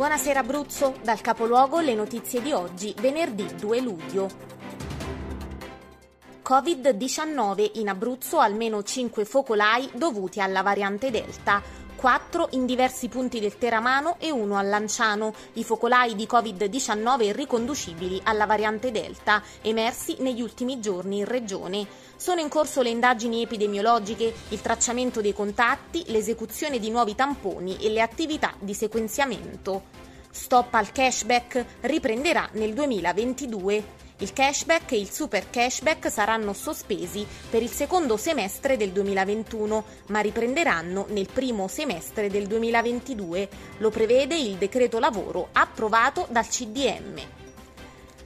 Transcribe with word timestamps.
Buonasera 0.00 0.40
Abruzzo, 0.40 0.94
dal 1.02 1.20
capoluogo 1.20 1.80
le 1.80 1.94
notizie 1.94 2.40
di 2.40 2.52
oggi, 2.52 2.94
venerdì 3.00 3.44
2 3.54 3.80
luglio. 3.80 4.30
Covid-19 6.42 7.72
in 7.74 7.90
Abruzzo 7.90 8.38
almeno 8.38 8.82
5 8.82 9.26
focolai 9.26 9.90
dovuti 9.92 10.40
alla 10.40 10.62
variante 10.62 11.10
Delta. 11.10 11.62
4 12.00 12.48
in 12.52 12.64
diversi 12.64 13.08
punti 13.08 13.40
del 13.40 13.58
Teramano 13.58 14.16
e 14.18 14.30
1 14.30 14.56
a 14.56 14.62
Lanciano, 14.62 15.34
i 15.54 15.64
focolai 15.64 16.14
di 16.14 16.26
Covid-19 16.26 17.32
riconducibili 17.32 18.18
alla 18.24 18.46
variante 18.46 18.90
Delta, 18.90 19.42
emersi 19.60 20.16
negli 20.20 20.40
ultimi 20.40 20.80
giorni 20.80 21.18
in 21.18 21.26
regione. 21.26 21.86
Sono 22.16 22.40
in 22.40 22.48
corso 22.48 22.80
le 22.80 22.88
indagini 22.88 23.42
epidemiologiche, 23.42 24.32
il 24.48 24.62
tracciamento 24.62 25.20
dei 25.20 25.34
contatti, 25.34 26.04
l'esecuzione 26.06 26.78
di 26.78 26.88
nuovi 26.88 27.14
tamponi 27.14 27.76
e 27.76 27.90
le 27.90 28.00
attività 28.00 28.54
di 28.58 28.72
sequenziamento. 28.72 30.09
Stop 30.32 30.74
al 30.74 30.92
cashback 30.92 31.64
riprenderà 31.80 32.48
nel 32.52 32.72
2022. 32.72 33.98
Il 34.18 34.32
cashback 34.32 34.92
e 34.92 35.00
il 35.00 35.10
super 35.10 35.50
cashback 35.50 36.08
saranno 36.08 36.52
sospesi 36.52 37.26
per 37.48 37.62
il 37.62 37.70
secondo 37.70 38.16
semestre 38.16 38.76
del 38.76 38.90
2021, 38.90 39.84
ma 40.08 40.20
riprenderanno 40.20 41.06
nel 41.08 41.28
primo 41.32 41.66
semestre 41.66 42.28
del 42.28 42.46
2022. 42.46 43.48
Lo 43.78 43.90
prevede 43.90 44.36
il 44.36 44.56
decreto 44.56 45.00
lavoro 45.00 45.48
approvato 45.52 46.26
dal 46.30 46.46
CDM. 46.46 47.18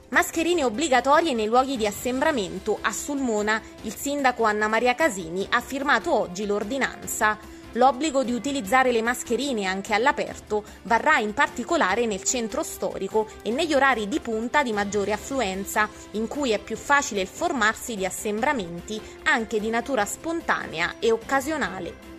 Mascherine 0.09 0.63
obbligatorie 0.63 1.33
nei 1.33 1.47
luoghi 1.47 1.75
di 1.75 1.87
assembramento. 1.87 2.77
A 2.81 2.91
Sulmona 2.91 3.59
il 3.81 3.95
sindaco 3.95 4.43
Anna 4.43 4.67
Maria 4.67 4.93
Casini 4.93 5.47
ha 5.49 5.59
firmato 5.59 6.13
oggi 6.13 6.45
l'ordinanza. 6.45 7.54
L'obbligo 7.75 8.23
di 8.23 8.31
utilizzare 8.31 8.93
le 8.93 9.01
mascherine 9.01 9.65
anche 9.65 9.93
all'aperto 9.93 10.63
varrà 10.83 11.17
in 11.17 11.33
particolare 11.33 12.05
nel 12.05 12.23
centro 12.23 12.63
storico 12.63 13.27
e 13.41 13.51
negli 13.51 13.73
orari 13.73 14.07
di 14.07 14.21
punta 14.21 14.63
di 14.63 14.71
maggiore 14.71 15.11
affluenza, 15.11 15.89
in 16.11 16.27
cui 16.27 16.51
è 16.51 16.59
più 16.59 16.77
facile 16.77 17.21
il 17.21 17.27
formarsi 17.27 17.95
di 17.95 18.05
assembramenti 18.05 19.01
anche 19.23 19.59
di 19.59 19.69
natura 19.69 20.05
spontanea 20.05 20.95
e 20.99 21.11
occasionale. 21.11 22.13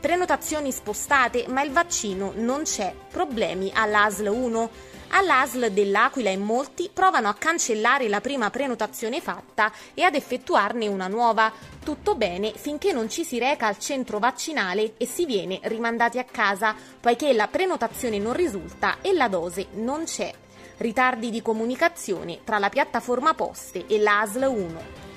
Prenotazioni 0.00 0.72
spostate, 0.72 1.46
ma 1.48 1.62
il 1.62 1.70
vaccino 1.70 2.32
non 2.34 2.62
c'è. 2.62 2.92
Problemi 3.08 3.70
all'ASL 3.72 4.26
1. 4.26 4.70
All'ASL 5.10 5.70
dell'Aquila 5.70 6.30
e 6.30 6.36
molti 6.36 6.90
provano 6.92 7.28
a 7.28 7.34
cancellare 7.34 8.08
la 8.08 8.20
prima 8.20 8.50
prenotazione 8.50 9.20
fatta 9.20 9.72
e 9.94 10.02
ad 10.02 10.14
effettuarne 10.14 10.86
una 10.86 11.08
nuova. 11.08 11.50
Tutto 11.82 12.14
bene 12.14 12.52
finché 12.54 12.92
non 12.92 13.08
ci 13.08 13.24
si 13.24 13.38
reca 13.38 13.66
al 13.66 13.78
centro 13.78 14.18
vaccinale 14.18 14.94
e 14.96 15.06
si 15.06 15.24
viene 15.24 15.60
rimandati 15.62 16.18
a 16.18 16.24
casa, 16.24 16.74
poiché 17.00 17.32
la 17.32 17.48
prenotazione 17.48 18.18
non 18.18 18.34
risulta 18.34 18.98
e 19.00 19.12
la 19.14 19.28
dose 19.28 19.68
non 19.72 20.04
c'è. 20.04 20.32
Ritardi 20.76 21.30
di 21.30 21.42
comunicazione 21.42 22.40
tra 22.44 22.58
la 22.58 22.68
piattaforma 22.68 23.34
Poste 23.34 23.86
e 23.86 23.98
l'ASL 23.98 24.42
1. 24.44 25.07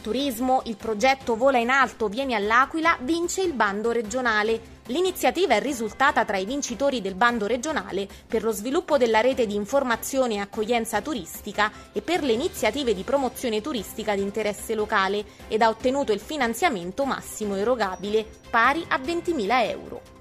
Turismo, 0.00 0.62
il 0.64 0.76
progetto 0.76 1.36
Vola 1.36 1.58
in 1.58 1.70
Alto 1.70 2.08
vieni 2.08 2.34
all'Aquila 2.34 2.96
vince 3.00 3.42
il 3.42 3.52
bando 3.52 3.90
regionale. 3.92 4.78
L'iniziativa 4.86 5.54
è 5.54 5.60
risultata 5.60 6.24
tra 6.24 6.36
i 6.36 6.44
vincitori 6.44 7.00
del 7.00 7.14
bando 7.14 7.46
regionale 7.46 8.08
per 8.26 8.42
lo 8.42 8.50
sviluppo 8.50 8.96
della 8.96 9.20
rete 9.20 9.46
di 9.46 9.54
informazione 9.54 10.34
e 10.34 10.38
accoglienza 10.38 11.00
turistica 11.00 11.70
e 11.92 12.02
per 12.02 12.22
le 12.22 12.32
iniziative 12.32 12.94
di 12.94 13.02
promozione 13.02 13.60
turistica 13.60 14.14
di 14.14 14.22
interesse 14.22 14.74
locale 14.74 15.24
ed 15.48 15.62
ha 15.62 15.68
ottenuto 15.68 16.12
il 16.12 16.20
finanziamento 16.20 17.04
massimo 17.04 17.56
erogabile 17.56 18.26
pari 18.50 18.84
a 18.88 18.98
20.000 18.98 19.68
euro. 19.70 20.19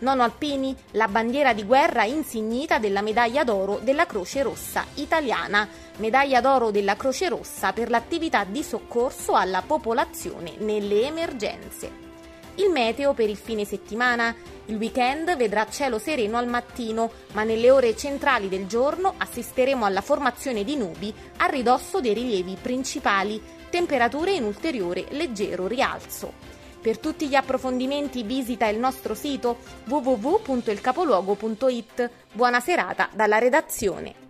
Nono 0.00 0.22
Alpini, 0.22 0.74
la 0.92 1.08
bandiera 1.08 1.52
di 1.52 1.62
guerra 1.64 2.04
insignita 2.04 2.78
della 2.78 3.02
medaglia 3.02 3.44
d'oro 3.44 3.80
della 3.82 4.06
Croce 4.06 4.42
Rossa 4.42 4.86
italiana, 4.94 5.68
medaglia 5.96 6.40
d'oro 6.40 6.70
della 6.70 6.96
Croce 6.96 7.28
Rossa 7.28 7.74
per 7.74 7.90
l'attività 7.90 8.44
di 8.44 8.62
soccorso 8.62 9.34
alla 9.34 9.60
popolazione 9.60 10.54
nelle 10.58 11.02
emergenze. 11.02 12.08
Il 12.54 12.70
meteo 12.70 13.12
per 13.12 13.28
il 13.28 13.36
fine 13.36 13.66
settimana. 13.66 14.34
Il 14.66 14.76
weekend 14.76 15.36
vedrà 15.36 15.66
cielo 15.68 15.98
sereno 15.98 16.38
al 16.38 16.46
mattino, 16.46 17.10
ma 17.32 17.42
nelle 17.42 17.70
ore 17.70 17.96
centrali 17.96 18.48
del 18.48 18.66
giorno 18.66 19.14
assisteremo 19.16 19.84
alla 19.84 20.00
formazione 20.00 20.64
di 20.64 20.76
nubi 20.76 21.12
a 21.38 21.46
ridosso 21.46 22.00
dei 22.00 22.14
rilievi 22.14 22.56
principali, 22.60 23.40
temperature 23.68 24.32
in 24.32 24.44
ulteriore 24.44 25.06
leggero 25.10 25.66
rialzo. 25.66 26.49
Per 26.80 26.98
tutti 26.98 27.28
gli 27.28 27.34
approfondimenti 27.34 28.22
visita 28.22 28.66
il 28.68 28.78
nostro 28.78 29.14
sito 29.14 29.58
www.ilcapoluogo.it. 29.86 32.10
Buona 32.32 32.60
serata 32.60 33.10
dalla 33.12 33.38
redazione. 33.38 34.29